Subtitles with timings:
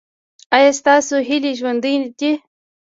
[0.55, 2.31] ایا ستاسو هیلې ژوندۍ دي؟